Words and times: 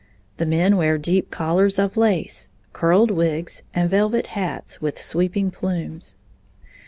The 0.37 0.47
men 0.47 0.77
wear 0.77 0.97
deep 0.97 1.29
collars 1.29 1.77
of 1.77 1.95
lace, 1.95 2.49
curled 2.73 3.11
wigs, 3.11 3.61
and 3.71 3.87
velvet 3.87 4.25
hats 4.33 4.81
with 4.81 4.99
sweeping 4.99 5.51
plumes. 5.51 6.17